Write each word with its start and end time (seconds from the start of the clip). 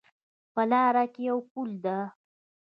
په 0.53 0.61
لاره 0.71 1.03
کې 1.13 1.21
یو 1.29 1.37
پل 1.51 1.69
ده 1.85 1.97